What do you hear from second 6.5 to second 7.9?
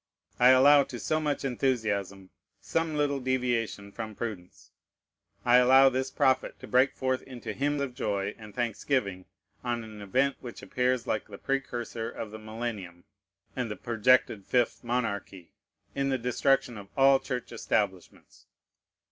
to break forth into hymns